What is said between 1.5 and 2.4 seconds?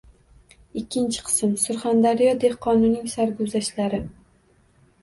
Surxondaryo